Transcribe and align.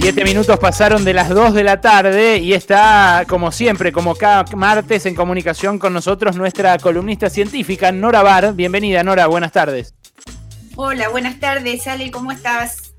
Siete 0.00 0.24
minutos 0.24 0.58
pasaron 0.58 1.04
de 1.04 1.12
las 1.12 1.28
2 1.28 1.52
de 1.52 1.62
la 1.62 1.82
tarde 1.82 2.38
y 2.38 2.54
está, 2.54 3.26
como 3.28 3.52
siempre, 3.52 3.92
como 3.92 4.14
cada 4.14 4.44
martes, 4.56 5.04
en 5.04 5.14
comunicación 5.14 5.78
con 5.78 5.92
nosotros 5.92 6.36
nuestra 6.36 6.78
columnista 6.78 7.28
científica, 7.28 7.92
Nora 7.92 8.22
Bar. 8.22 8.54
Bienvenida, 8.54 9.04
Nora, 9.04 9.26
buenas 9.26 9.52
tardes. 9.52 9.94
Hola, 10.74 11.10
buenas 11.10 11.38
tardes, 11.38 11.86
Ale, 11.86 12.10
¿cómo 12.10 12.32
estás? 12.32 12.94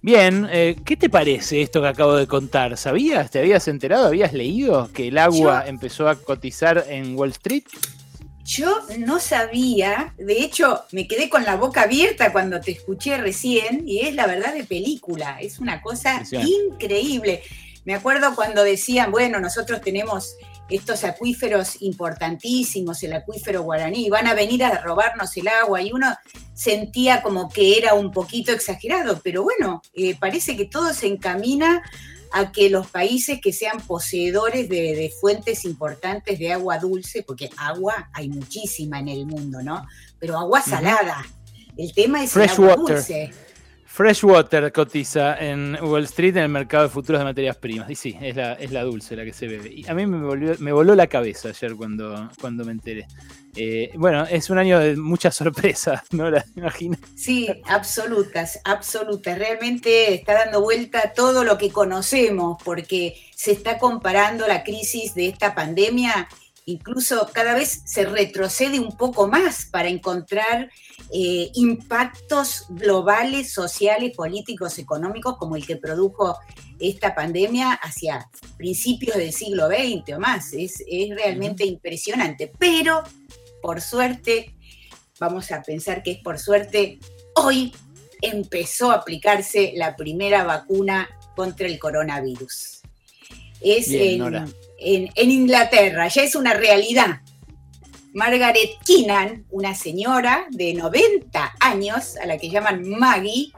Bien, 0.00 0.48
eh, 0.50 0.76
¿qué 0.86 0.96
te 0.96 1.10
parece 1.10 1.60
esto 1.60 1.82
que 1.82 1.88
acabo 1.88 2.16
de 2.16 2.26
contar? 2.26 2.78
¿Sabías? 2.78 3.30
¿Te 3.30 3.40
habías 3.40 3.68
enterado? 3.68 4.06
¿Habías 4.06 4.32
leído 4.32 4.90
que 4.90 5.08
el 5.08 5.18
agua 5.18 5.64
empezó 5.66 6.08
a 6.08 6.16
cotizar 6.16 6.86
en 6.88 7.14
Wall 7.14 7.32
Street? 7.32 7.64
Yo 8.44 8.80
no 8.98 9.20
sabía, 9.20 10.14
de 10.18 10.40
hecho 10.40 10.82
me 10.90 11.06
quedé 11.06 11.30
con 11.30 11.44
la 11.44 11.56
boca 11.56 11.82
abierta 11.82 12.32
cuando 12.32 12.60
te 12.60 12.72
escuché 12.72 13.16
recién 13.16 13.86
y 13.86 14.00
es 14.00 14.14
la 14.14 14.26
verdad 14.26 14.52
de 14.52 14.64
película, 14.64 15.38
es 15.40 15.60
una 15.60 15.80
cosa 15.80 16.22
increíble. 16.32 17.42
Me 17.84 17.94
acuerdo 17.94 18.34
cuando 18.34 18.64
decían, 18.64 19.10
bueno, 19.12 19.40
nosotros 19.40 19.80
tenemos 19.80 20.36
estos 20.68 21.04
acuíferos 21.04 21.82
importantísimos, 21.82 23.02
el 23.02 23.12
acuífero 23.12 23.62
guaraní, 23.62 24.08
van 24.08 24.26
a 24.26 24.34
venir 24.34 24.64
a 24.64 24.80
robarnos 24.82 25.36
el 25.36 25.48
agua 25.48 25.82
y 25.82 25.92
uno 25.92 26.14
sentía 26.54 27.22
como 27.22 27.48
que 27.48 27.78
era 27.78 27.94
un 27.94 28.10
poquito 28.10 28.52
exagerado, 28.52 29.20
pero 29.22 29.42
bueno, 29.42 29.82
eh, 29.94 30.16
parece 30.18 30.56
que 30.56 30.66
todo 30.66 30.92
se 30.94 31.06
encamina 31.06 31.82
a 32.32 32.50
que 32.52 32.70
los 32.70 32.86
países 32.88 33.40
que 33.40 33.52
sean 33.52 33.80
poseedores 33.80 34.68
de, 34.68 35.12
fuentes 35.20 35.64
importantes 35.64 36.38
de 36.38 36.52
agua 36.52 36.78
dulce, 36.78 37.22
porque 37.22 37.50
agua 37.56 38.08
hay 38.12 38.28
muchísima 38.28 38.98
en 39.00 39.08
el 39.08 39.26
mundo, 39.26 39.62
¿no? 39.62 39.86
Pero 40.18 40.38
agua 40.38 40.62
salada. 40.62 41.24
El 41.76 41.92
tema 41.92 42.22
es 42.24 42.34
el 42.36 42.48
agua 42.48 42.76
dulce. 42.76 43.32
Freshwater 43.92 44.72
cotiza 44.72 45.36
en 45.38 45.76
Wall 45.82 46.04
Street 46.04 46.34
en 46.38 46.44
el 46.44 46.48
mercado 46.48 46.84
de 46.84 46.88
futuros 46.88 47.20
de 47.20 47.26
materias 47.26 47.58
primas. 47.58 47.90
Y 47.90 47.94
sí, 47.94 48.16
es 48.22 48.34
la, 48.34 48.54
es 48.54 48.70
la 48.70 48.84
dulce 48.84 49.14
la 49.14 49.22
que 49.22 49.34
se 49.34 49.46
bebe. 49.46 49.70
Y 49.70 49.86
a 49.86 49.92
mí 49.92 50.06
me, 50.06 50.16
volvió, 50.24 50.54
me 50.60 50.72
voló 50.72 50.94
la 50.94 51.08
cabeza 51.08 51.50
ayer 51.50 51.76
cuando, 51.76 52.30
cuando 52.40 52.64
me 52.64 52.72
enteré. 52.72 53.06
Eh, 53.54 53.90
bueno, 53.96 54.24
es 54.24 54.48
un 54.48 54.56
año 54.56 54.78
de 54.78 54.96
muchas 54.96 55.36
sorpresas, 55.36 56.04
¿no? 56.10 56.30
La 56.30 56.42
imagino. 56.56 56.96
Sí, 57.14 57.50
absolutas, 57.66 58.60
absolutas. 58.64 59.36
Realmente 59.38 60.14
está 60.14 60.32
dando 60.32 60.62
vuelta 60.62 61.12
todo 61.14 61.44
lo 61.44 61.58
que 61.58 61.70
conocemos, 61.70 62.62
porque 62.64 63.20
se 63.36 63.52
está 63.52 63.76
comparando 63.76 64.48
la 64.48 64.64
crisis 64.64 65.14
de 65.14 65.26
esta 65.26 65.54
pandemia 65.54 66.28
incluso 66.66 67.28
cada 67.32 67.54
vez 67.54 67.82
se 67.84 68.04
retrocede 68.04 68.78
un 68.78 68.96
poco 68.96 69.28
más 69.28 69.66
para 69.66 69.88
encontrar 69.88 70.70
eh, 71.12 71.50
impactos 71.54 72.66
globales, 72.70 73.52
sociales, 73.52 74.16
políticos, 74.16 74.78
económicos, 74.78 75.36
como 75.38 75.56
el 75.56 75.66
que 75.66 75.76
produjo 75.76 76.38
esta 76.78 77.14
pandemia 77.14 77.72
hacia 77.72 78.28
principios 78.56 79.16
del 79.16 79.32
siglo 79.32 79.68
XX 79.68 80.16
o 80.16 80.20
más. 80.20 80.52
Es, 80.52 80.82
realmente 81.10 81.64
impresionante. 81.64 82.52
Pero, 82.58 83.02
por 83.60 83.80
suerte, 83.80 84.54
vamos 85.18 85.50
a 85.52 85.62
pensar 85.62 86.02
que 86.02 86.12
es 86.12 86.18
por 86.18 86.38
suerte, 86.38 86.98
hoy 87.34 87.72
empezó 88.20 88.90
a 88.90 88.96
aplicarse 88.96 89.72
la 89.74 89.96
primera 89.96 90.44
vacuna 90.44 91.08
contra 91.34 91.66
el 91.66 91.78
coronavirus. 91.78 92.81
Es 93.64 93.88
en, 93.90 95.30
Inglaterra, 95.30 96.08
ya 96.08 96.22
es 96.22 96.34
una 96.34 96.54
realidad. 96.54 97.20
Margaret 98.14 98.70
Keenan, 98.84 99.46
una 99.50 99.74
señora 99.74 100.46
de 100.50 100.74
90 100.74 101.54
años, 101.60 102.16
a 102.16 102.26
la 102.26 102.36
que 102.36 102.50
llaman 102.50 102.86
Maggie, 102.88 103.52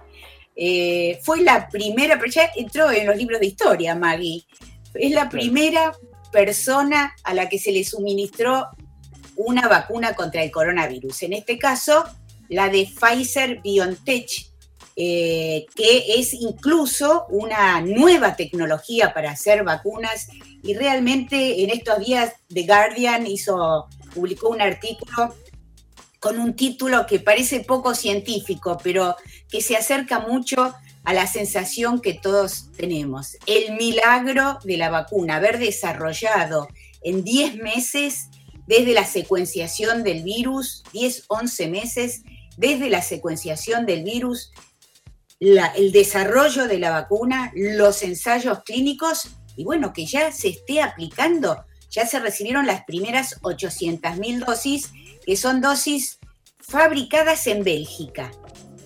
eh, 0.55 1.19
fue 1.23 1.43
la 1.43 1.69
primera, 1.69 2.19
pero 2.19 2.31
ya 2.31 2.51
entró 2.55 2.91
en 2.91 3.07
los 3.07 3.17
libros 3.17 3.41
de 3.41 3.47
historia 3.47 3.97
Maggie, 3.97 4.45
es 4.95 5.13
la 5.13 5.29
primera 5.29 5.93
persona 6.31 7.15
a 7.25 7.35
la 7.35 7.49
que 7.49 7.59
se 7.59 7.73
le 7.73 7.85
suministró 7.85 8.69
una 9.37 9.69
vacuna 9.69 10.15
contra 10.15 10.43
el 10.43 10.51
coronavirus. 10.51 11.25
En 11.25 11.33
este 11.33 11.59
caso, 11.59 12.05
la 12.49 12.69
de 12.69 12.87
Pfizer 12.87 13.61
BioNTech, 13.63 14.31
eh, 14.97 15.67
que 15.75 16.21
es 16.21 16.35
incluso 16.35 17.27
una 17.29 17.81
nueva 17.81 18.37
tecnología 18.37 19.13
para 19.13 19.33
hacer 19.33 19.65
vacunas 19.65 20.29
y 20.63 20.75
realmente 20.75 21.65
en 21.65 21.71
estos 21.71 21.99
días 21.99 22.33
The 22.49 22.65
Guardian 22.65 23.27
hizo, 23.27 23.89
publicó 24.15 24.51
un 24.51 24.61
artículo 24.61 25.35
con 26.21 26.39
un 26.39 26.55
título 26.55 27.07
que 27.07 27.19
parece 27.19 27.61
poco 27.61 27.95
científico, 27.95 28.79
pero 28.83 29.17
que 29.51 29.61
se 29.61 29.77
acerca 29.77 30.21
mucho 30.21 30.75
a 31.05 31.13
la 31.13 31.27
sensación 31.27 32.01
que 32.01 32.15
todos 32.15 32.71
tenemos. 32.77 33.37
El 33.47 33.77
milagro 33.77 34.59
de 34.65 34.79
la 34.79 34.91
vacuna, 34.91 35.37
haber 35.37 35.59
desarrollado 35.59 36.69
en 37.03 37.25
10 37.25 37.57
meses 37.57 38.29
desde 38.67 38.95
la 38.95 39.05
secuenciación 39.05 40.03
del 40.03 40.23
virus, 40.23 40.83
10, 40.93 41.25
11 41.29 41.69
meses, 41.69 42.23
desde 42.57 42.89
la 42.89 43.03
secuenciación 43.03 43.85
del 43.85 44.05
virus, 44.05 44.53
el 45.77 45.93
desarrollo 45.93 46.67
de 46.67 46.79
la 46.79 46.91
vacuna, 46.91 47.53
los 47.55 48.03
ensayos 48.03 48.63
clínicos 48.65 49.29
y 49.57 49.65
bueno, 49.65 49.93
que 49.93 50.07
ya 50.07 50.33
se 50.33 50.49
esté 50.49 50.83
aplicando. 50.83 51.65
Ya 51.91 52.07
se 52.07 52.19
recibieron 52.19 52.67
las 52.67 52.85
primeras 52.85 53.41
800.000 53.43 54.45
dosis, 54.45 54.91
que 55.25 55.37
son 55.37 55.61
dosis 55.61 56.19
fabricadas 56.59 57.47
en 57.47 57.63
Bélgica 57.63 58.33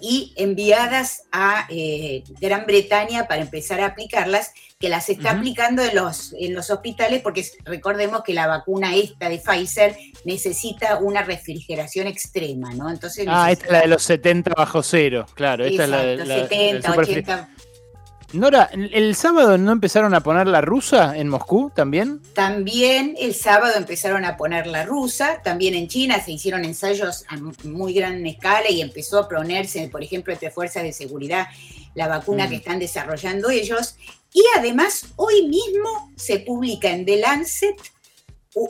y 0.00 0.32
enviadas 0.36 1.24
a 1.32 1.66
eh, 1.70 2.24
Gran 2.40 2.66
Bretaña 2.66 3.26
para 3.26 3.42
empezar 3.42 3.80
a 3.80 3.86
aplicarlas, 3.86 4.52
que 4.78 4.88
las 4.88 5.08
está 5.08 5.32
aplicando 5.32 5.82
en 5.82 5.96
los, 5.96 6.32
en 6.38 6.54
los 6.54 6.70
hospitales, 6.70 7.20
porque 7.20 7.44
recordemos 7.64 8.22
que 8.22 8.32
la 8.32 8.46
vacuna 8.46 8.94
esta 8.94 9.28
de 9.28 9.38
Pfizer 9.38 9.96
necesita 10.24 10.98
una 10.98 11.22
refrigeración 11.22 12.06
extrema, 12.06 12.72
¿no? 12.74 12.88
Entonces 12.88 13.26
ah, 13.28 13.50
esta 13.50 13.66
es 13.66 13.72
la 13.72 13.80
de 13.80 13.88
los 13.88 14.02
70 14.04 14.52
bajo 14.56 14.82
cero, 14.84 15.26
claro. 15.34 15.64
Esta 15.64 15.84
es 15.84 15.90
la 15.90 16.02
de 16.04 16.16
la, 16.16 16.34
70, 16.48 16.92
80. 16.92 17.48
Nora, 18.34 18.68
¿el 18.74 19.14
sábado 19.14 19.56
no 19.56 19.72
empezaron 19.72 20.12
a 20.12 20.22
poner 20.22 20.46
la 20.48 20.60
rusa 20.60 21.16
en 21.16 21.28
Moscú 21.28 21.72
también? 21.74 22.20
También 22.34 23.14
el 23.18 23.34
sábado 23.34 23.72
empezaron 23.76 24.26
a 24.26 24.36
poner 24.36 24.66
la 24.66 24.84
rusa, 24.84 25.40
también 25.42 25.74
en 25.74 25.88
China 25.88 26.22
se 26.22 26.32
hicieron 26.32 26.66
ensayos 26.66 27.24
a 27.28 27.38
muy 27.64 27.94
gran 27.94 28.26
escala 28.26 28.68
y 28.68 28.82
empezó 28.82 29.20
a 29.20 29.28
ponerse, 29.28 29.88
por 29.88 30.02
ejemplo, 30.02 30.34
entre 30.34 30.50
fuerzas 30.50 30.82
de 30.82 30.92
seguridad, 30.92 31.46
la 31.94 32.06
vacuna 32.06 32.46
mm. 32.46 32.48
que 32.50 32.56
están 32.56 32.78
desarrollando 32.78 33.48
ellos. 33.48 33.96
Y 34.34 34.42
además, 34.58 35.06
hoy 35.16 35.48
mismo 35.48 36.12
se 36.16 36.40
publica 36.40 36.90
en 36.90 37.06
The 37.06 37.16
Lancet 37.16 37.76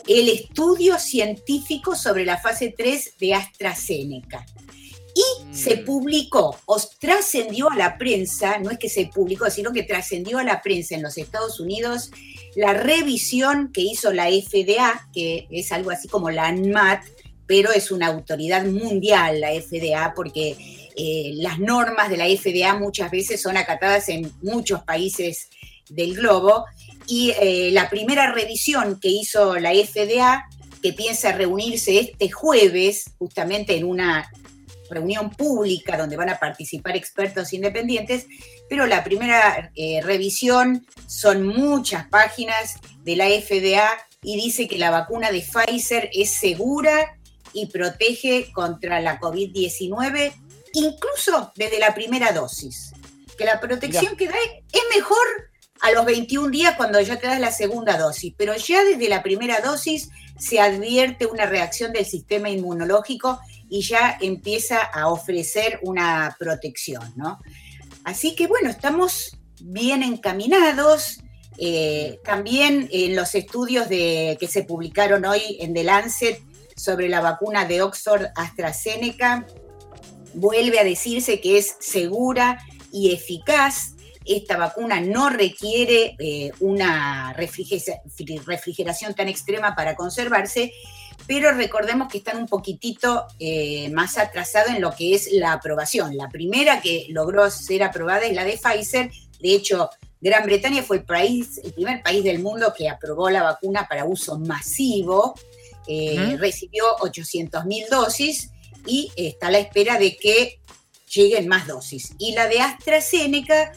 el 0.07 0.29
estudio 0.29 1.01
científico 1.01 1.97
sobre 1.97 2.25
la 2.25 2.39
fase 2.39 2.73
3 2.77 3.15
de 3.19 3.35
AstraZeneca 3.35 4.47
y 5.19 5.55
se 5.55 5.77
mm. 5.77 5.85
publicó, 5.85 6.57
o 6.67 6.81
trascendió 7.01 7.71
a 7.71 7.77
la 7.77 7.99
prensa, 7.99 8.59
no 8.59 8.71
es 8.71 8.79
que 8.79 8.89
se 8.89 9.07
publicó, 9.07 9.51
sino 9.51 9.73
que 9.73 9.83
trascendió 9.83 10.39
a 10.39 10.45
la 10.45 10.63
prensa 10.63 10.95
en 10.95 11.03
los 11.03 11.19
Estados 11.19 11.59
Unidos 11.59 12.11
la 12.55 12.73
revisión 12.75 13.73
que 13.73 13.81
hizo 13.81 14.13
la 14.13 14.27
FDA, 14.27 15.09
que 15.13 15.49
es 15.51 15.73
algo 15.73 15.91
así 15.91 16.07
como 16.07 16.31
la 16.31 16.47
ANMAT, 16.47 17.05
pero 17.47 17.73
es 17.73 17.91
una 17.91 18.07
autoridad 18.09 18.65
mundial 18.65 19.41
la 19.41 19.51
FDA, 19.51 20.13
porque 20.15 20.57
eh, 20.97 21.33
las 21.37 21.59
normas 21.59 22.11
de 22.11 22.17
la 22.17 22.27
FDA 22.27 22.79
muchas 22.79 23.11
veces 23.11 23.43
son 23.43 23.57
acatadas 23.57 24.09
en 24.09 24.31
muchos 24.43 24.83
países 24.83 25.49
del 25.89 26.15
globo. 26.15 26.65
Y 27.07 27.33
eh, 27.41 27.71
la 27.73 27.91
primera 27.91 28.33
revisión 28.33 29.01
que 29.01 29.09
hizo 29.09 29.57
la 29.59 29.73
FDA, 29.73 30.47
que 30.83 30.93
piensa 30.93 31.33
reunirse 31.33 31.99
este 31.99 32.31
jueves, 32.31 33.11
justamente 33.19 33.77
en 33.77 33.85
una 33.85 34.31
reunión 34.91 35.31
pública 35.31 35.97
donde 35.97 36.17
van 36.17 36.31
a 36.31 36.39
participar 36.39 36.97
expertos 36.97 37.53
independientes, 37.53 38.27
pero 38.69 38.87
la 38.87 39.05
primera 39.05 39.71
eh, 39.75 40.01
revisión 40.03 40.87
son 41.07 41.47
muchas 41.47 42.07
páginas 42.09 42.77
de 43.05 43.17
la 43.17 43.27
FDA 43.27 43.89
y 44.23 44.37
dice 44.37 44.67
que 44.69 44.79
la 44.79 44.91
vacuna 44.91 45.31
de 45.31 45.43
Pfizer 45.43 46.11
es 46.13 46.31
segura 46.31 47.19
y 47.53 47.67
protege 47.67 48.51
contra 48.53 49.01
la 49.01 49.21
COVID-19, 49.21 50.33
incluso 50.75 51.53
desde 51.57 51.79
la 51.79 51.95
primera 51.95 52.33
dosis. 52.33 52.93
Que 53.37 53.45
la 53.45 53.61
protección 53.61 54.17
que 54.17 54.27
da 54.27 54.35
es 54.73 54.83
mejor 54.95 55.27
a 55.81 55.93
los 55.93 56.05
21 56.05 56.51
días 56.51 56.77
cuando 56.77 57.01
ya 57.01 57.19
te 57.19 57.29
das 57.29 57.41
la 57.41 57.53
segunda 57.53 57.97
dosis, 57.97 58.35
pero 58.37 58.57
ya 58.57 58.85
desde 58.85 59.09
la 59.09 59.23
primera 59.23 59.61
dosis 59.61 60.11
se 60.39 60.61
advierte 60.61 61.27
una 61.27 61.47
reacción 61.47 61.93
del 61.93 62.05
sistema 62.05 62.51
inmunológico 62.51 63.41
y 63.69 63.83
ya 63.83 64.17
empieza 64.21 64.83
a 64.83 65.09
ofrecer 65.09 65.81
una 65.83 66.37
protección, 66.39 67.13
¿no? 67.17 67.39
Así 68.05 68.35
que 68.35 68.47
bueno, 68.47 68.71
estamos 68.71 69.37
bien 69.61 70.03
encaminados. 70.03 71.21
Eh, 71.59 72.21
también 72.25 72.89
en 72.93 73.17
los 73.17 73.35
estudios 73.35 73.89
de, 73.89 74.37
que 74.39 74.47
se 74.47 74.63
publicaron 74.63 75.25
hoy 75.25 75.59
en 75.61 75.75
The 75.75 75.85
Lancet 75.85 76.41
sobre 76.77 77.09
la 77.09 77.21
vacuna 77.21 77.65
de 77.65 77.83
Oxford 77.83 78.27
AstraZeneca, 78.37 79.45
vuelve 80.35 80.79
a 80.79 80.85
decirse 80.85 81.41
que 81.41 81.59
es 81.59 81.77
segura 81.81 82.65
y 82.93 83.13
eficaz. 83.13 83.95
esta 84.25 84.57
vacuna 84.57 85.01
no 85.01 85.31
requiere 85.31 86.15
eh, 86.19 86.53
una 86.61 87.33
refrigeración 87.33 89.15
tan 89.15 89.29
extrema 89.29 89.75
para 89.75 89.97
conservarse, 89.97 90.71
pero 91.27 91.53
recordemos 91.53 92.09
que 92.09 92.19
están 92.19 92.39
un 92.39 92.47
poquitito 92.47 93.27
eh, 93.39 93.91
más 93.91 94.17
atrasados 94.17 94.71
en 94.75 94.81
lo 94.81 94.95
que 94.95 95.15
es 95.15 95.31
la 95.33 95.53
aprobación. 95.53 96.17
La 96.17 96.29
primera 96.29 96.81
que 96.81 97.07
logró 97.11 97.51
ser 97.51 97.83
aprobada 97.83 98.25
es 98.25 98.35
la 98.35 98.45
de 98.45 98.59
Pfizer, 98.59 99.11
de 99.41 99.55
hecho, 99.55 99.91
Gran 100.21 100.45
Bretaña 100.47 100.83
fue 100.83 100.99
el, 100.99 101.05
país, 101.05 101.61
el 101.63 101.73
primer 101.73 102.03
país 102.03 102.25
del 102.25 102.41
mundo 102.41 102.73
que 102.77 102.89
aprobó 102.89 103.31
la 103.31 103.43
vacuna 103.43 103.87
para 103.89 104.05
uso 104.05 104.39
masivo, 104.39 105.35
eh, 105.87 106.37
recibió 106.39 106.85
800 107.01 107.65
mil 107.65 107.87
dosis 107.89 108.51
y 108.85 109.11
está 109.17 109.47
a 109.47 109.51
la 109.51 109.59
espera 109.59 109.99
de 109.99 110.17
que 110.17 110.61
lleguen 111.15 111.47
más 111.47 111.67
dosis. 111.67 112.15
Y 112.19 112.33
la 112.33 112.49
de 112.49 112.61
AstraZeneca 112.61 113.73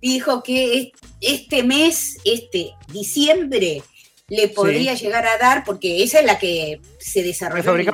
dijo 0.00 0.42
que 0.42 0.92
este 1.20 1.62
mes, 1.62 2.18
este 2.24 2.72
diciembre, 2.88 3.82
le 4.28 4.48
podría 4.48 4.94
llegar 4.94 5.26
a 5.26 5.38
dar, 5.38 5.64
porque 5.64 6.02
esa 6.02 6.20
es 6.20 6.26
la 6.26 6.38
que 6.38 6.80
se 6.98 7.22
desarrolló 7.22 7.76
en 7.76 7.92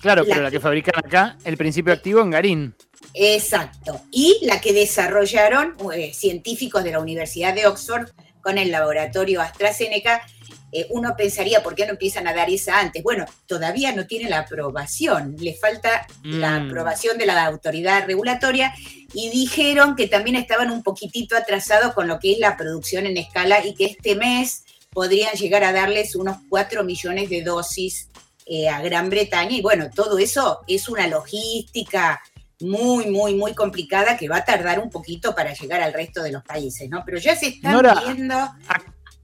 Claro, 0.00 0.24
pero 0.24 0.42
la 0.42 0.50
que 0.50 0.60
fabrican 0.60 0.94
acá, 0.96 1.36
el 1.44 1.56
principio 1.56 1.92
activo 1.92 2.20
en 2.20 2.30
Garín. 2.30 2.74
Exacto. 3.14 4.00
Y 4.12 4.38
la 4.42 4.60
que 4.60 4.72
desarrollaron 4.72 5.76
eh, 5.92 6.12
científicos 6.14 6.84
de 6.84 6.92
la 6.92 7.00
Universidad 7.00 7.54
de 7.54 7.66
Oxford 7.66 8.08
con 8.40 8.58
el 8.58 8.70
laboratorio 8.70 9.40
AstraZeneca, 9.40 10.22
eh, 10.70 10.86
uno 10.90 11.14
pensaría, 11.16 11.62
¿por 11.62 11.74
qué 11.74 11.86
no 11.86 11.92
empiezan 11.92 12.28
a 12.28 12.34
dar 12.34 12.50
esa 12.50 12.78
antes? 12.78 13.02
Bueno, 13.02 13.24
todavía 13.46 13.92
no 13.92 14.06
tiene 14.06 14.28
la 14.28 14.40
aprobación, 14.40 15.34
le 15.38 15.54
falta 15.54 16.06
la 16.22 16.60
mm. 16.60 16.66
aprobación 16.66 17.18
de 17.18 17.26
la 17.26 17.44
autoridad 17.44 18.06
regulatoria 18.06 18.72
y 19.14 19.30
dijeron 19.30 19.96
que 19.96 20.06
también 20.06 20.36
estaban 20.36 20.70
un 20.70 20.82
poquitito 20.82 21.36
atrasados 21.36 21.94
con 21.94 22.06
lo 22.06 22.18
que 22.18 22.32
es 22.32 22.38
la 22.38 22.56
producción 22.56 23.06
en 23.06 23.16
escala 23.16 23.64
y 23.64 23.74
que 23.74 23.86
este 23.86 24.14
mes 24.14 24.64
podrían 24.98 25.32
llegar 25.34 25.62
a 25.62 25.72
darles 25.72 26.16
unos 26.16 26.38
4 26.48 26.82
millones 26.82 27.30
de 27.30 27.42
dosis 27.42 28.08
eh, 28.46 28.68
a 28.68 28.82
Gran 28.82 29.08
Bretaña 29.08 29.52
y 29.52 29.62
bueno, 29.62 29.90
todo 29.94 30.18
eso 30.18 30.58
es 30.66 30.88
una 30.88 31.06
logística 31.06 32.20
muy, 32.58 33.06
muy, 33.06 33.36
muy 33.36 33.54
complicada 33.54 34.16
que 34.16 34.28
va 34.28 34.38
a 34.38 34.44
tardar 34.44 34.80
un 34.80 34.90
poquito 34.90 35.36
para 35.36 35.54
llegar 35.54 35.82
al 35.82 35.92
resto 35.92 36.20
de 36.20 36.32
los 36.32 36.42
países, 36.42 36.90
¿no? 36.90 37.04
Pero 37.06 37.18
ya 37.18 37.36
se 37.36 37.46
están 37.46 37.80
viendo... 37.80 38.34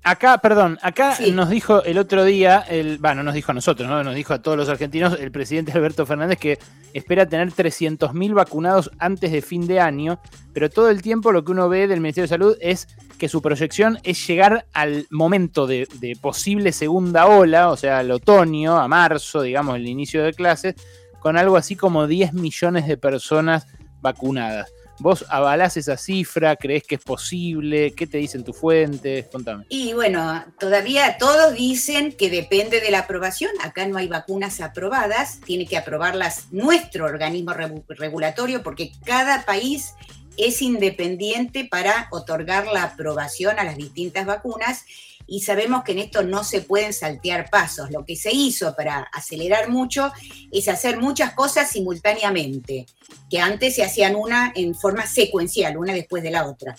Acá, 0.06 0.36
perdón, 0.36 0.78
acá 0.82 1.16
nos 1.32 1.48
dijo 1.48 1.82
el 1.82 1.96
otro 1.96 2.24
día, 2.24 2.58
el, 2.68 2.98
bueno, 2.98 3.22
nos 3.22 3.32
dijo 3.32 3.52
a 3.52 3.54
nosotros, 3.54 3.88
¿no? 3.88 4.04
nos 4.04 4.14
dijo 4.14 4.34
a 4.34 4.42
todos 4.42 4.54
los 4.54 4.68
argentinos, 4.68 5.18
el 5.18 5.32
presidente 5.32 5.72
Alberto 5.72 6.04
Fernández 6.04 6.38
que 6.38 6.58
espera 6.92 7.26
tener 7.26 7.50
300.000 7.50 8.34
vacunados 8.34 8.90
antes 8.98 9.32
de 9.32 9.40
fin 9.40 9.66
de 9.66 9.80
año, 9.80 10.20
pero 10.52 10.68
todo 10.68 10.90
el 10.90 11.00
tiempo 11.00 11.32
lo 11.32 11.42
que 11.42 11.52
uno 11.52 11.70
ve 11.70 11.88
del 11.88 12.02
Ministerio 12.02 12.24
de 12.24 12.28
Salud 12.28 12.56
es 12.60 12.86
que 13.16 13.30
su 13.30 13.40
proyección 13.40 13.98
es 14.02 14.26
llegar 14.26 14.66
al 14.74 15.06
momento 15.10 15.66
de, 15.66 15.88
de 16.00 16.16
posible 16.20 16.72
segunda 16.72 17.26
ola, 17.26 17.70
o 17.70 17.76
sea, 17.78 18.00
al 18.00 18.10
otoño, 18.10 18.76
a 18.76 18.86
marzo, 18.86 19.40
digamos, 19.40 19.76
el 19.76 19.86
inicio 19.86 20.22
de 20.22 20.34
clases, 20.34 20.74
con 21.18 21.38
algo 21.38 21.56
así 21.56 21.76
como 21.76 22.06
10 22.06 22.34
millones 22.34 22.86
de 22.86 22.98
personas 22.98 23.66
vacunadas. 24.02 24.70
¿Vos 24.98 25.24
avalás 25.28 25.76
esa 25.76 25.96
cifra? 25.96 26.56
¿Crees 26.56 26.84
que 26.84 26.94
es 26.96 27.00
posible? 27.00 27.92
¿Qué 27.94 28.06
te 28.06 28.18
dicen 28.18 28.44
tus 28.44 28.56
fuentes? 28.56 29.26
Contame. 29.26 29.66
Y 29.68 29.92
bueno, 29.92 30.44
todavía 30.58 31.18
todos 31.18 31.54
dicen 31.54 32.12
que 32.12 32.30
depende 32.30 32.80
de 32.80 32.90
la 32.90 33.00
aprobación. 33.00 33.50
Acá 33.62 33.86
no 33.86 33.96
hay 33.96 34.06
vacunas 34.06 34.60
aprobadas, 34.60 35.40
tiene 35.40 35.66
que 35.66 35.76
aprobarlas 35.76 36.52
nuestro 36.52 37.06
organismo 37.06 37.52
regulatorio 37.88 38.62
porque 38.62 38.92
cada 39.04 39.44
país 39.44 39.94
es 40.36 40.62
independiente 40.62 41.66
para 41.70 42.08
otorgar 42.10 42.66
la 42.66 42.84
aprobación 42.84 43.58
a 43.58 43.64
las 43.64 43.76
distintas 43.76 44.26
vacunas 44.26 44.84
y 45.26 45.40
sabemos 45.40 45.84
que 45.84 45.92
en 45.92 46.00
esto 46.00 46.22
no 46.22 46.44
se 46.44 46.60
pueden 46.60 46.92
saltear 46.92 47.48
pasos. 47.50 47.90
Lo 47.90 48.04
que 48.04 48.16
se 48.16 48.32
hizo 48.32 48.74
para 48.76 49.08
acelerar 49.12 49.70
mucho 49.70 50.12
es 50.52 50.68
hacer 50.68 50.98
muchas 50.98 51.32
cosas 51.32 51.70
simultáneamente, 51.70 52.86
que 53.30 53.40
antes 53.40 53.74
se 53.74 53.84
hacían 53.84 54.16
una 54.16 54.52
en 54.54 54.74
forma 54.74 55.06
secuencial, 55.06 55.76
una 55.76 55.92
después 55.92 56.22
de 56.22 56.30
la 56.30 56.46
otra. 56.46 56.76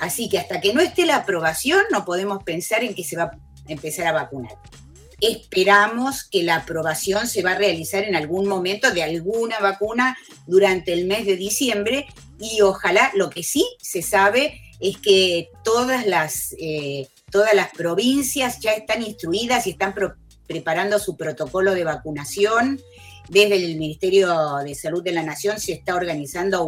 Así 0.00 0.28
que 0.28 0.38
hasta 0.38 0.60
que 0.60 0.74
no 0.74 0.80
esté 0.80 1.06
la 1.06 1.16
aprobación 1.16 1.82
no 1.90 2.04
podemos 2.04 2.42
pensar 2.44 2.84
en 2.84 2.94
que 2.94 3.04
se 3.04 3.16
va 3.16 3.24
a 3.24 3.38
empezar 3.66 4.06
a 4.06 4.12
vacunar. 4.12 4.52
Esperamos 5.20 6.24
que 6.24 6.42
la 6.42 6.56
aprobación 6.56 7.26
se 7.26 7.42
va 7.42 7.52
a 7.52 7.58
realizar 7.58 8.04
en 8.04 8.14
algún 8.14 8.46
momento 8.46 8.90
de 8.92 9.02
alguna 9.02 9.58
vacuna 9.60 10.16
durante 10.46 10.92
el 10.92 11.06
mes 11.06 11.24
de 11.24 11.36
diciembre 11.36 12.06
y 12.38 12.60
ojalá 12.60 13.10
lo 13.14 13.30
que 13.30 13.42
sí 13.42 13.66
se 13.80 14.02
sabe 14.02 14.60
es 14.78 14.98
que 14.98 15.48
todas 15.64 16.06
las 16.06 16.54
eh, 16.58 17.08
todas 17.30 17.54
las 17.54 17.70
provincias 17.70 18.60
ya 18.60 18.72
están 18.72 19.02
instruidas 19.02 19.66
y 19.66 19.70
están 19.70 19.94
preparando 20.46 20.98
su 20.98 21.16
protocolo 21.16 21.74
de 21.74 21.84
vacunación. 21.84 22.80
Desde 23.28 23.56
el 23.56 23.76
Ministerio 23.76 24.56
de 24.64 24.74
Salud 24.74 25.02
de 25.02 25.12
la 25.12 25.22
Nación 25.22 25.58
se 25.58 25.72
está 25.72 25.96
organizando 25.96 26.64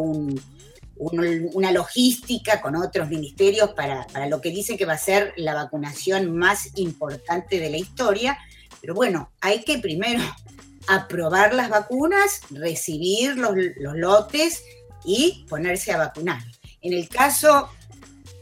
una 0.97 1.73
logística 1.73 2.61
con 2.61 2.75
otros 2.77 3.09
ministerios 3.09 3.71
para, 3.71 4.07
lo 4.29 4.41
que 4.41 4.51
dicen 4.51 4.77
que 4.77 4.85
va 4.85 4.95
a 4.95 4.99
ser 4.99 5.33
la 5.37 5.55
vacunación 5.55 6.37
más 6.37 6.71
importante 6.77 7.61
de 7.61 7.71
la 7.71 7.77
historia. 7.77 8.39
Pero 8.81 8.95
bueno, 8.95 9.31
hay 9.41 9.63
que 9.63 9.79
primero 9.79 10.23
aprobar 10.89 11.55
las 11.55 11.69
vacunas, 11.69 12.41
recibir 12.51 13.37
los, 13.37 13.53
los 13.77 13.97
lotes 13.97 14.65
y 15.05 15.47
ponerse 15.49 15.93
a 15.93 15.99
vacunar. 15.99 16.43
En 16.81 16.93
el 16.93 17.09
caso 17.09 17.69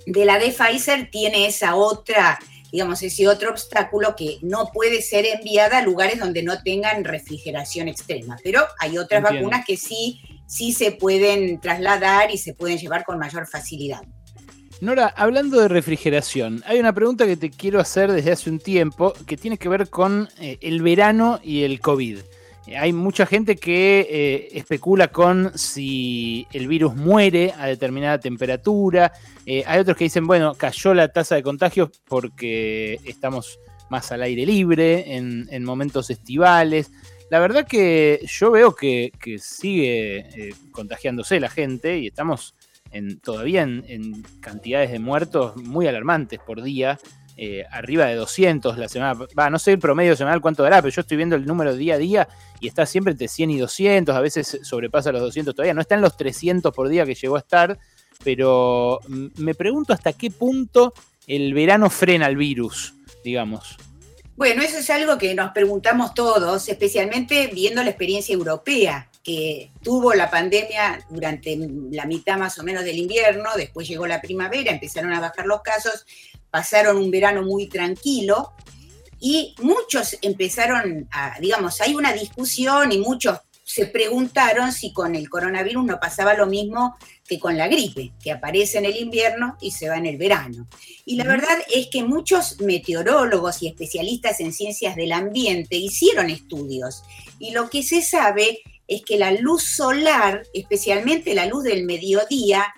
de 0.07 0.25
la 0.25 0.39
de 0.39 0.53
Pfizer 0.53 1.11
tiene 1.11 1.47
esa 1.47 1.75
otra, 1.75 2.39
digamos, 2.77 3.03
ese 3.03 3.27
otro 3.27 3.49
obstáculo 3.49 4.15
que 4.15 4.37
no 4.43 4.67
puede 4.71 5.01
ser 5.01 5.25
enviada 5.25 5.79
a 5.79 5.83
lugares 5.83 6.19
donde 6.19 6.43
no 6.43 6.63
tengan 6.63 7.05
refrigeración 7.05 7.89
extrema. 7.89 8.37
Pero 8.45 8.67
hay 8.79 8.99
otras 8.99 9.23
vacunas 9.23 9.65
que 9.67 9.79
sí, 9.79 10.21
sí 10.47 10.75
se 10.75 10.93
pueden 10.93 11.59
trasladar 11.59 12.31
y 12.31 12.37
se 12.37 12.53
pueden 12.53 12.77
llevar 12.77 13.07
con 13.07 13.19
mayor 13.19 13.47
facilidad. 13.47 14.03
Nora, 14.83 15.07
hablando 15.17 15.59
de 15.59 15.69
refrigeración, 15.69 16.63
hay 16.67 16.79
una 16.79 16.93
pregunta 16.93 17.25
que 17.25 17.39
te 17.39 17.49
quiero 17.49 17.81
hacer 17.81 18.13
desde 18.13 18.33
hace 18.33 18.51
un 18.51 18.59
tiempo 18.59 19.15
que 19.27 19.39
tiene 19.39 19.57
que 19.57 19.71
ver 19.71 19.89
con 19.89 20.29
eh, 20.39 20.59
el 20.61 20.83
verano 20.83 21.41
y 21.43 21.63
el 21.63 21.81
COVID. 21.81 22.19
Hay 22.75 22.93
mucha 22.93 23.27
gente 23.27 23.57
que 23.57 24.01
eh, 24.11 24.49
especula 24.59 25.09
con 25.09 25.57
si 25.57 26.49
el 26.53 26.67
virus 26.67 26.97
muere 26.97 27.53
a 27.57 27.67
determinada 27.67 28.19
temperatura. 28.19 29.13
Eh, 29.45 29.63
hay 29.67 29.79
otros 29.79 29.97
que 29.97 30.05
dicen, 30.05 30.27
bueno, 30.27 30.55
cayó 30.55 30.93
la 30.93 31.09
tasa 31.09 31.37
de 31.37 31.45
contagios 31.45 31.91
porque 32.09 32.99
estamos 33.05 33.61
más 33.89 34.11
al 34.11 34.23
aire 34.23 34.45
libre 34.45 35.17
en, 35.17 35.65
momentos 35.65 36.11
estivales. 36.11 36.91
La 37.31 37.39
verdad 37.39 37.67
que 37.67 38.21
yo 38.27 38.51
veo 38.51 38.75
que, 38.75 39.13
sigue 39.39 40.19
eh, 40.19 40.55
contagiándose 40.73 41.39
la 41.39 41.49
gente 41.49 41.99
y 41.99 42.09
estamos 42.09 42.55
todavía 43.23 43.63
en 43.63 44.23
cantidades 44.41 44.91
de 44.91 44.99
muertos 44.99 45.55
muy 45.57 45.87
alarmantes 45.87 46.41
por 46.41 46.63
día. 46.63 46.99
Eh, 47.39 47.65
arriba 47.71 48.07
de 48.07 48.15
200 48.15 48.79
la 48.79 48.89
semana. 48.89 49.27
Va, 49.39 49.51
no 49.51 49.59
sé 49.59 49.73
el 49.73 49.79
promedio 49.79 50.17
semanal 50.17 50.41
cuánto 50.41 50.63
dará, 50.63 50.81
pero 50.81 50.95
yo 50.95 51.03
estoy 51.03 51.19
viendo 51.19 51.37
el 51.37 51.45
número 51.45 51.77
día 51.77 51.97
a 51.97 51.99
día 51.99 52.29
y 52.61 52.69
está 52.69 52.87
siempre 52.87 53.13
entre 53.13 53.29
100 53.29 53.51
y 53.51 53.59
200, 53.59 54.17
a 54.17 54.21
veces 54.21 54.59
sobrepasa 54.63 55.13
los 55.13 55.21
200 55.21 55.55
todavía. 55.55 55.75
No 55.75 55.83
está 55.83 55.97
en 55.97 56.01
los 56.01 56.17
300 56.17 56.73
por 56.73 56.89
día 56.89 57.05
que 57.05 57.15
llegó 57.15 57.37
a 57.37 57.41
estar, 57.41 57.79
pero 58.25 59.01
me 59.09 59.55
pregunto 59.55 59.93
hasta 59.93 60.15
qué 60.15 60.31
punto 60.31 60.95
el 61.27 61.53
verano 61.53 61.91
frena 61.91 62.27
el 62.27 62.37
virus, 62.37 62.95
digamos. 63.23 63.77
Bueno, 64.37 64.63
eso 64.63 64.79
es 64.79 64.89
algo 64.89 65.19
que 65.19 65.35
nos 65.35 65.53
preguntamos 65.53 66.15
todos, 66.15 66.69
especialmente 66.71 67.51
viendo 67.53 67.83
la 67.83 67.91
experiencia 67.91 68.33
europea 68.33 69.11
que 69.27 69.73
tuvo 69.83 70.15
la 70.15 70.31
pandemia 70.31 71.05
durante 71.11 71.59
la 71.91 72.07
mitad 72.07 72.39
más 72.39 72.61
o 72.61 72.63
menos 72.63 72.85
del 72.85 72.97
invierno, 72.97 73.51
después 73.57 73.89
llegó 73.89 74.07
la 74.07 74.21
primavera, 74.21 74.71
empezaron 74.71 75.13
a 75.13 75.19
bajar 75.19 75.47
los 75.47 75.63
casos, 75.63 76.07
pasaron 76.49 76.97
un 76.97 77.11
verano 77.11 77.43
muy 77.43 77.67
tranquilo 77.67 78.53
y 79.19 79.57
muchos 79.63 80.17
empezaron 80.23 81.09
a, 81.11 81.41
digamos, 81.41 81.81
hay 81.81 81.97
una 81.97 82.13
discusión 82.13 82.93
y 82.93 82.99
muchos 82.99 83.41
se 83.65 83.87
preguntaron 83.87 84.71
si 84.71 84.93
con 84.93 85.17
el 85.17 85.29
coronavirus 85.29 85.85
no 85.85 85.99
pasaba 85.99 86.35
lo 86.35 86.47
mismo 86.47 86.95
que 87.27 87.41
con 87.41 87.59
la 87.59 87.67
gripe, 87.67 88.13
que 88.23 88.31
aparece 88.31 88.79
en 88.79 88.85
el 88.85 88.97
invierno 88.97 89.57
y 89.61 89.73
se 89.73 89.89
va 89.89 89.97
en 89.97 90.07
el 90.07 90.19
verano. 90.19 90.69
Y 91.05 91.17
la 91.17 91.25
verdad 91.25 91.59
es 91.75 91.89
que 91.89 92.05
muchos 92.05 92.61
meteorólogos 92.61 93.61
y 93.61 93.67
especialistas 93.67 94.39
en 94.39 94.53
ciencias 94.53 94.95
del 94.95 95.11
ambiente 95.11 95.75
hicieron 95.75 96.31
estudios 96.31 97.03
y 97.41 97.51
lo 97.51 97.69
que 97.69 97.83
se 97.83 98.03
sabe 98.03 98.61
es 98.89 99.03
que 99.03 99.19
la 99.19 99.33
luz 99.33 99.65
solar, 99.65 100.43
especialmente 100.55 101.35
la 101.35 101.47
luz 101.47 101.65
del 101.65 101.85
mediodía, 101.85 102.75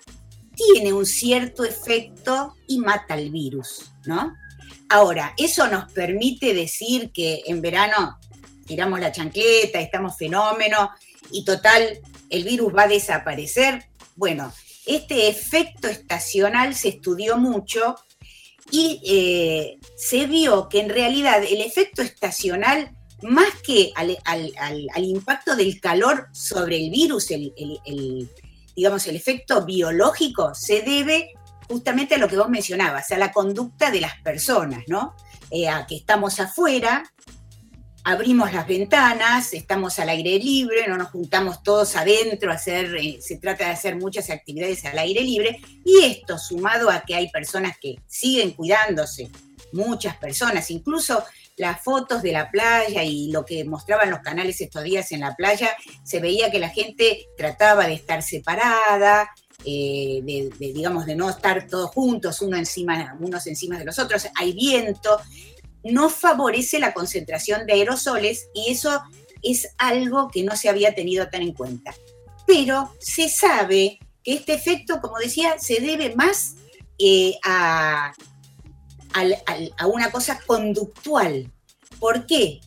tiene 0.55 0.91
un 0.91 1.05
cierto 1.05 1.63
efecto 1.63 2.55
y 2.67 2.79
mata 2.79 3.15
el 3.15 3.31
virus, 3.31 3.91
¿no? 4.05 4.33
Ahora, 4.89 5.33
eso 5.37 5.67
nos 5.67 5.91
permite 5.93 6.53
decir 6.53 7.11
que 7.11 7.43
en 7.45 7.61
verano 7.61 8.19
tiramos 8.65 8.99
la 8.99 9.11
chancleta, 9.11 9.79
estamos 9.79 10.17
fenómeno 10.17 10.89
y 11.31 11.45
total, 11.45 11.99
el 12.29 12.43
virus 12.43 12.75
va 12.75 12.83
a 12.83 12.87
desaparecer. 12.87 13.85
Bueno, 14.15 14.51
este 14.85 15.27
efecto 15.27 15.87
estacional 15.87 16.75
se 16.75 16.89
estudió 16.89 17.37
mucho 17.37 17.95
y 18.71 19.01
eh, 19.05 19.77
se 19.95 20.25
vio 20.27 20.69
que 20.69 20.79
en 20.79 20.89
realidad 20.89 21.43
el 21.43 21.61
efecto 21.61 22.01
estacional, 22.01 22.95
más 23.23 23.49
que 23.63 23.91
al, 23.95 25.03
impacto 25.03 25.55
del 25.55 25.79
calor 25.79 26.29
sobre 26.31 26.77
el 26.77 26.89
virus, 26.89 27.31
el, 27.31 27.53
digamos, 28.75 29.07
el 29.07 29.15
efecto 29.15 29.65
biológico, 29.65 30.53
se 30.53 30.81
debe 30.81 31.33
justamente 31.67 32.15
a 32.15 32.17
lo 32.17 32.27
que 32.27 32.37
vos 32.37 32.49
mencionabas, 32.49 33.11
a 33.11 33.17
la 33.17 33.31
conducta 33.31 33.91
de 33.91 34.01
las 34.01 34.19
personas, 34.21 34.83
¿no? 34.87 35.15
Eh, 35.51 35.67
a 35.67 35.85
que 35.85 35.95
estamos 35.95 36.39
afuera, 36.39 37.03
abrimos 38.03 38.53
las 38.53 38.67
ventanas, 38.67 39.53
estamos 39.53 39.99
al 39.99 40.09
aire 40.09 40.39
libre, 40.39 40.87
no 40.87 40.97
nos 40.97 41.09
juntamos 41.09 41.61
todos 41.61 41.95
adentro, 41.95 42.51
hacer, 42.51 42.95
eh, 42.95 43.19
se 43.21 43.37
trata 43.37 43.65
de 43.65 43.71
hacer 43.71 43.97
muchas 43.97 44.29
actividades 44.29 44.85
al 44.85 44.97
aire 44.97 45.21
libre, 45.21 45.61
y 45.85 46.05
esto 46.05 46.37
sumado 46.37 46.89
a 46.89 47.01
que 47.01 47.15
hay 47.15 47.29
personas 47.29 47.77
que 47.79 47.97
siguen 48.07 48.51
cuidándose, 48.51 49.29
muchas 49.73 50.17
personas, 50.17 50.71
incluso 50.71 51.23
las 51.59 51.83
fotos 51.83 52.21
de 52.21 52.31
la 52.31 52.49
playa 52.49 53.03
y 53.03 53.31
lo 53.31 53.45
que 53.45 53.63
mostraban 53.65 54.09
los 54.09 54.21
canales 54.21 54.59
estos 54.61 54.83
días 54.83 55.11
en 55.11 55.19
la 55.19 55.35
playa, 55.35 55.69
se 56.03 56.19
veía 56.19 56.49
que 56.49 56.57
la 56.57 56.69
gente 56.69 57.27
trataba 57.37 57.85
de 57.85 57.93
estar 57.93 58.23
separada, 58.23 59.29
eh, 59.65 60.21
de, 60.23 60.49
digamos, 60.57 61.05
de 61.05 61.17
no 61.17 61.29
estar 61.29 61.67
todos 61.67 61.91
juntos, 61.91 62.41
uno 62.41 62.55
encima, 62.55 63.17
unos 63.19 63.45
encima 63.45 63.77
de 63.77 63.83
los 63.83 63.99
otros, 63.99 64.27
hay 64.35 64.53
viento, 64.53 65.19
no 65.83 66.09
favorece 66.09 66.79
la 66.79 66.93
concentración 66.93 67.65
de 67.65 67.73
aerosoles 67.73 68.47
y 68.53 68.71
eso 68.71 69.01
es 69.43 69.67
algo 69.77 70.29
que 70.29 70.43
no 70.43 70.55
se 70.55 70.69
había 70.69 70.95
tenido 70.95 71.27
tan 71.29 71.41
en 71.41 71.53
cuenta. 71.53 71.93
Pero 72.47 72.93
se 72.99 73.27
sabe 73.27 73.99
que 74.23 74.35
este 74.35 74.53
efecto, 74.53 75.01
como 75.01 75.17
decía, 75.17 75.59
se 75.59 75.81
debe 75.81 76.15
más 76.15 76.55
eh, 76.97 77.35
a, 77.43 78.13
a, 79.13 79.87
una 79.87 80.11
cosa 80.11 80.39
conductual. 80.45 81.51
¿Por 81.99 82.25
qué? 82.25 82.61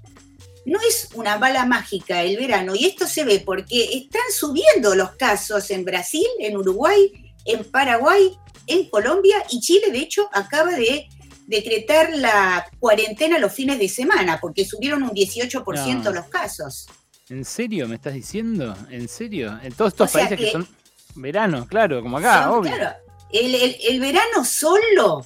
No 0.64 0.78
es 0.80 1.08
una 1.14 1.38
bala 1.38 1.66
mágica 1.66 2.22
el 2.22 2.36
verano 2.36 2.74
y 2.74 2.84
esto 2.84 3.06
se 3.06 3.24
ve 3.24 3.42
porque 3.44 3.96
están 3.96 4.22
subiendo 4.32 4.94
los 4.94 5.12
casos 5.12 5.70
en 5.70 5.84
Brasil, 5.84 6.26
en 6.38 6.56
Uruguay, 6.56 7.12
en 7.44 7.64
Paraguay, 7.64 8.36
en 8.66 8.88
Colombia 8.88 9.44
y 9.50 9.60
Chile, 9.60 9.90
de 9.90 9.98
hecho, 9.98 10.28
acaba 10.32 10.72
de 10.72 11.08
decretar 11.46 12.10
la 12.14 12.64
cuarentena 12.78 13.38
los 13.38 13.52
fines 13.52 13.78
de 13.78 13.88
semana, 13.88 14.38
porque 14.40 14.64
subieron 14.64 15.02
un 15.02 15.10
18% 15.10 16.12
los 16.12 16.26
casos. 16.26 16.86
¿En 17.28 17.44
serio 17.44 17.88
me 17.88 17.96
estás 17.96 18.14
diciendo? 18.14 18.76
¿En 18.90 19.08
serio? 19.08 19.58
En 19.62 19.72
todos 19.72 19.92
estos 19.92 20.10
países 20.10 20.38
que, 20.38 20.52
son 20.52 20.68
verano, 21.14 21.66
claro, 21.66 22.02
como 22.02 22.18
acá, 22.18 22.52
obvio. 22.52 22.74
Claro, 22.74 22.96
el, 23.32 24.00
verano 24.00 24.44
solo 24.44 25.24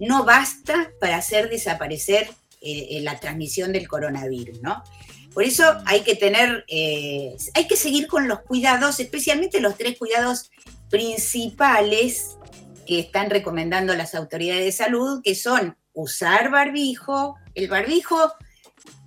no 0.00 0.24
basta 0.24 0.90
para 1.00 1.16
hacer 1.16 1.48
desaparecer 1.48 2.28
eh, 2.60 2.88
eh, 2.90 3.00
la 3.02 3.20
transmisión 3.20 3.72
del 3.72 3.88
coronavirus, 3.88 4.60
¿no? 4.62 4.82
Por 5.34 5.42
eso 5.42 5.64
hay 5.84 6.02
que 6.02 6.14
tener, 6.14 6.64
eh, 6.68 7.36
hay 7.54 7.66
que 7.66 7.76
seguir 7.76 8.06
con 8.06 8.28
los 8.28 8.40
cuidados, 8.40 9.00
especialmente 9.00 9.60
los 9.60 9.76
tres 9.76 9.98
cuidados 9.98 10.50
principales 10.90 12.36
que 12.86 13.00
están 13.00 13.30
recomendando 13.30 13.94
las 13.94 14.14
autoridades 14.14 14.64
de 14.64 14.72
salud, 14.72 15.22
que 15.24 15.34
son 15.34 15.76
usar 15.92 16.50
barbijo, 16.50 17.36
el 17.54 17.68
barbijo, 17.68 18.32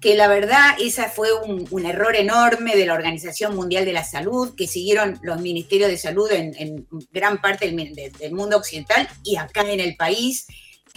que 0.01 0.15
la 0.15 0.27
verdad 0.27 0.75
esa 0.79 1.09
fue 1.09 1.29
un, 1.33 1.85
error 1.85 2.15
enorme 2.15 2.75
de 2.75 2.85
la 2.85 2.93
Organización 2.93 3.55
Mundial 3.55 3.85
de 3.85 3.93
la 3.93 4.03
Salud, 4.03 4.53
que 4.55 4.67
siguieron 4.67 5.19
los 5.23 5.41
ministerios 5.41 5.89
de 5.89 5.97
salud 5.97 6.29
en, 6.31 6.87
gran 7.11 7.41
parte 7.41 7.71
del, 7.71 8.33
mundo 8.33 8.57
occidental 8.57 9.07
y 9.23 9.37
acá 9.37 9.61
en 9.61 9.79
el 9.79 9.95
país, 9.95 10.45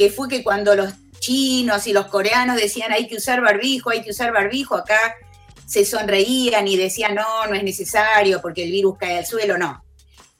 que 0.01 0.09
fue 0.09 0.31
que 0.31 0.43
cuando 0.43 0.75
los 0.75 0.95
chinos 1.19 1.87
y 1.87 1.93
los 1.93 2.07
coreanos 2.07 2.57
decían 2.57 2.91
hay 2.91 3.07
que 3.07 3.17
usar 3.17 3.43
barbijo, 3.43 3.91
hay 3.91 4.01
que 4.01 4.13
usar 4.13 4.33
barbijo, 4.33 4.75
acá 4.75 5.15
se 5.67 5.85
sonreían 5.85 6.67
y 6.67 6.79
decían 6.79 7.17
no, 7.17 7.47
no 7.47 7.55
es 7.55 7.63
necesario 7.63 8.41
porque 8.41 8.65
el 8.65 8.71
virus 8.71 8.97
cae 8.97 9.19
al 9.19 9.27
suelo, 9.27 9.59
no. 9.59 9.85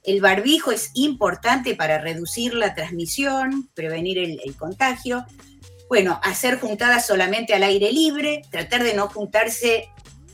El 0.01 0.19
barbijo 0.19 0.71
es 0.71 0.89
importante 0.95 1.75
para 1.75 1.99
reducir 1.99 2.55
la 2.55 2.73
transmisión, 2.73 3.69
prevenir 3.75 4.17
el, 4.17 4.57
contagio. 4.57 5.27
Bueno, 5.87 6.19
hacer 6.23 6.59
juntadas 6.59 7.05
solamente 7.05 7.53
al 7.53 7.61
aire 7.61 7.91
libre, 7.91 8.41
tratar 8.49 8.83
de 8.83 8.95
no 8.95 9.09
juntarse 9.09 9.89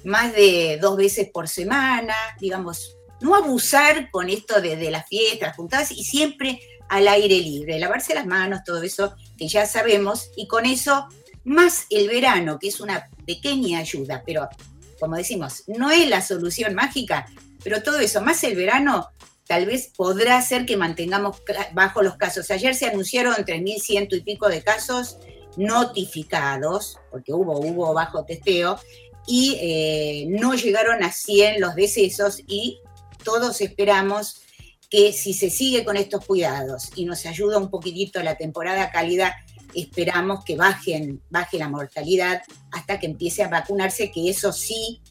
más 0.06 0.32
de 0.32 0.80
dos 0.82 0.96
veces 0.96 1.28
por 1.34 1.50
semana, 1.50 2.16
digamos, 2.40 2.96
no 3.20 3.36
abusar 3.36 4.10
con 4.10 4.30
esto 4.30 4.62
de, 4.62 4.90
las 4.90 5.06
fiestas, 5.06 5.54
juntadas 5.58 5.92
y 5.92 6.06
siempre 6.06 6.62
al 6.90 7.08
aire 7.08 7.40
libre, 7.40 7.80
lavarse 7.80 8.14
las 8.14 8.26
manos, 8.26 8.64
todo 8.66 8.82
eso 8.82 9.16
que 9.38 9.48
ya 9.48 9.66
sabemos, 9.66 10.32
y 10.36 10.48
con 10.48 10.66
eso 10.66 11.08
más 11.44 11.86
el 11.90 12.08
verano, 12.08 12.60
que 12.60 12.68
es 12.68 12.80
una 12.80 13.10
pequeña 13.26 13.80
ayuda, 13.80 14.24
pero 14.26 14.48
como 15.00 15.16
decimos, 15.16 15.64
no 15.68 15.92
es 15.92 16.10
la 16.10 16.22
solución 16.22 16.74
mágica, 16.74 17.28
pero 17.64 17.84
todo 17.84 18.00
eso, 18.00 18.22
más 18.22 18.44
el 18.44 18.56
verano, 18.56 19.10
tal 19.46 19.66
vez 19.66 19.92
podrá 19.96 20.42
ser 20.42 20.66
que 20.66 20.78
mantengamos 20.78 21.42
bajo 21.74 22.02
los 22.02 22.18
casos. 22.18 22.52
Ayer 22.52 22.76
se 22.76 22.88
anunciaron 22.88 23.34
3.100 23.34 24.08
y 24.12 24.22
pico 24.22 24.50
de 24.50 24.62
casos 24.64 25.18
notificados, 25.56 27.00
porque 27.12 27.34
hubo, 27.34 27.60
hubo 27.60 27.94
bajo 27.94 28.26
testeo, 28.26 28.80
y 29.26 29.58
eh, 29.60 30.26
no 30.30 30.54
llegaron 30.54 31.04
a 31.04 31.12
100 31.12 31.60
los 31.60 31.76
decesos 31.76 32.42
y 32.48 32.80
todos 33.24 33.60
esperamos 33.60 34.42
que 34.90 35.12
si 35.14 35.34
se 35.34 35.50
sigue 35.50 35.84
con 35.84 35.98
estos 35.98 36.26
cuidados 36.26 36.92
y 36.96 37.06
nos 37.06 37.26
ayuda 37.26 37.58
un 37.58 37.70
poquitito 37.70 38.24
la 38.24 38.36
temporada 38.36 38.90
cálida, 38.90 39.36
esperamos 39.74 40.44
que 40.46 40.56
bajen, 40.56 41.22
baje 41.30 41.58
la 41.58 41.70
mortalidad 41.70 42.42
hasta 42.72 43.00
que 43.00 43.08
empiece 43.08 43.44
a 43.44 43.50
vacunarse, 43.50 44.12
que 44.12 44.30
eso 44.30 44.54
sí 44.54 45.02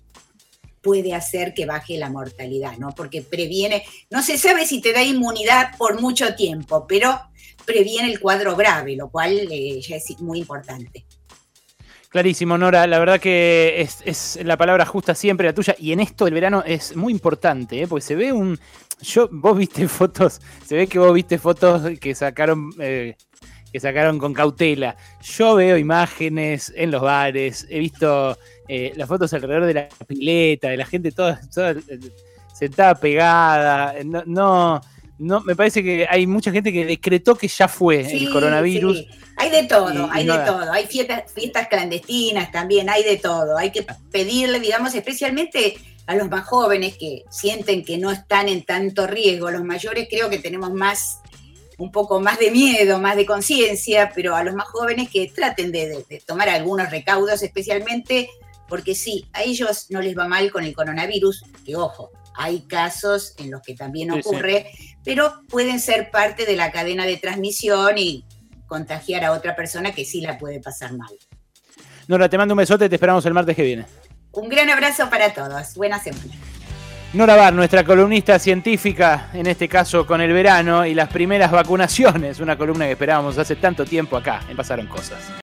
puede 0.83 1.15
hacer 1.15 1.53
que 1.53 1.67
baje 1.67 1.99
la 1.99 2.11
mortalidad, 2.11 2.77
¿no? 2.79 2.91
Porque 2.91 3.21
previene, 3.23 3.83
no 4.09 4.23
se 4.23 4.39
sabe 4.39 4.67
si 4.67 4.81
te 4.81 4.93
da 4.93 5.03
inmunidad 5.03 5.77
por 5.77 6.01
mucho 6.01 6.35
tiempo, 6.37 6.87
pero 6.87 7.21
previene 7.65 8.11
el 8.11 8.21
cuadro 8.21 8.55
grave, 8.55 8.95
lo 8.95 9.11
cual 9.11 9.49
eh, 9.51 9.81
ya 9.81 9.97
es 9.97 10.21
muy 10.21 10.39
importante. 10.39 11.05
Clarísimo, 12.09 12.57
Nora. 12.57 12.87
La 12.87 12.99
verdad 12.99 13.21
que 13.21 13.89
es, 14.05 14.39
la 14.43 14.57
palabra 14.57 14.87
justa 14.87 15.15
siempre 15.15 15.47
la 15.47 15.55
tuya. 15.55 15.75
Y 15.79 15.93
en 15.93 16.01
esto 16.01 16.27
el 16.27 16.35
verano 16.35 16.63
es 16.67 16.97
muy 16.97 17.13
importante, 17.13 17.83
¿eh? 17.83 17.87
porque 17.87 18.03
se 18.03 18.15
ve 18.15 18.33
un. 18.33 18.59
Yo, 19.03 19.29
vos 19.31 19.57
viste 19.59 19.87
fotos, 19.89 20.41
se 20.65 20.77
ve 20.77 20.87
que 20.87 20.99
vos 20.99 21.13
viste 21.13 21.39
fotos 21.39 21.83
que 22.01 22.15
sacaron. 22.15 22.71
Eh, 22.79 23.17
que 23.73 23.81
sacaron 23.81 24.19
con 24.19 24.33
cautela. 24.33 24.97
Yo 25.21 25.57
veo 25.57 25.77
imágenes 25.77 26.73
en 26.75 26.91
los 26.91 27.03
bares, 27.03 27.67
he 27.69 27.79
visto 27.79 28.39
eh, 28.69 28.93
las 28.97 29.09
fotos 29.09 29.33
alrededor 29.35 29.67
de 29.67 29.75
la 29.75 29.89
pileta, 30.07 30.69
de 30.69 30.77
la 30.77 30.87
gente 30.87 31.13
toda, 31.13 31.41
eh, 31.57 32.01
sentada 32.55 32.95
pegada. 32.95 33.99
Eh, 33.99 34.05
no, 34.05 34.81
no, 35.19 35.41
me 35.41 35.57
parece 35.57 35.83
que 35.83 36.07
hay 36.09 36.27
mucha 36.27 36.53
gente 36.53 36.73
que 36.73 36.85
decretó 36.85 37.37
que 37.37 37.49
ya 37.49 37.69
fue 37.69 38.01
el 38.01 38.31
coronavirus. 38.31 39.07
Hay 39.37 39.51
de 39.51 39.65
todo, 39.65 40.09
hay 40.13 40.27
de 40.27 40.39
todo. 40.39 40.73
Hay 40.73 40.87
fiestas, 40.87 41.33
fiestas 41.33 41.69
clandestinas 41.69 42.53
también, 42.53 42.91
hay 42.91 43.03
de 43.03 43.17
todo. 43.17 43.57
Hay 43.57 43.71
que 43.71 43.87
pedirle, 44.11 44.61
digamos, 44.61 44.95
especialmente 44.95 45.77
a 46.07 46.15
los 46.15 46.29
más 46.29 46.47
jóvenes 46.47 46.97
que 46.99 47.25
sienten 47.31 47.85
que 47.85 47.99
no 47.99 48.11
están 48.11 48.49
en 48.49 48.65
tanto 48.65 49.07
riesgo. 49.07 49.51
Los 49.51 49.65
mayores 49.65 50.07
creo 50.11 50.29
que 50.29 50.39
tenemos 50.39 50.73
más 50.73 51.21
un 51.79 51.91
poco 51.91 52.21
más 52.21 52.39
de 52.39 52.51
miedo, 52.51 52.99
más 52.99 53.17
de 53.17 53.27
conciencia, 53.27 54.13
pero 54.15 54.35
a 54.35 54.45
los 54.45 54.55
más 54.55 54.67
jóvenes 54.69 55.11
que 55.11 55.31
traten 55.35 55.73
de, 55.73 56.05
tomar 56.27 56.49
algunos 56.49 56.91
recaudos, 56.91 57.43
especialmente 57.43 58.31
porque 58.69 58.95
sí, 58.95 59.27
a 59.33 59.43
ellos 59.43 59.87
no 59.91 60.01
les 60.01 60.17
va 60.17 60.27
mal 60.27 60.51
con 60.51 60.65
el 60.65 60.75
coronavirus, 60.75 61.45
que 61.65 61.77
ojo, 61.77 62.11
hay 62.37 62.67
casos 62.67 63.35
en 63.39 63.51
los 63.51 63.63
que 63.63 63.75
también 63.75 64.11
ocurre, 64.11 64.71
pero 65.05 65.43
pueden 65.49 65.81
ser 65.81 66.11
parte 66.11 66.47
de 66.47 66.57
la 66.57 66.71
cadena 66.71 67.07
de 67.07 67.17
transmisión 67.17 67.99
y 67.99 68.25
contagiar 68.67 69.25
a 69.25 69.33
otra 69.33 69.57
persona 69.57 69.93
que 69.93 70.05
sí 70.05 70.21
la 70.21 70.39
puede 70.39 70.61
pasar 70.61 70.93
mal. 70.93 71.11
Nora, 72.09 72.29
te 72.29 72.39
mando 72.39 72.55
un 72.55 72.59
besote, 72.59 72.89
te 72.89 72.97
esperamos 72.97 73.25
el 73.27 73.35
martes 73.35 73.57
que 73.57 73.63
viene. 73.63 73.87
Un 74.33 74.49
gran 74.49 74.69
abrazo 74.71 75.09
para 75.09 75.33
todos. 75.33 75.75
Buena 75.75 75.99
semana. 75.99 76.35
Nora 77.13 77.37
Bar, 77.37 77.55
nuestra 77.55 77.85
columnista 77.85 78.39
científica, 78.39 79.31
en 79.33 79.47
este 79.47 79.69
caso 79.69 80.07
con 80.07 80.21
el 80.21 80.33
verano 80.33 80.85
y 80.85 80.93
las 80.93 81.09
primeras 81.09 81.51
vacunaciones, 81.51 82.41
una 82.41 82.59
columna 82.59 82.85
que 82.85 82.93
esperábamos 82.93 83.39
hace 83.39 83.57
tanto 83.57 83.87
tiempo 83.87 84.17
acá, 84.17 84.43
en 84.51 84.57
Pasaron 84.57 84.87
Cosas. 84.87 85.31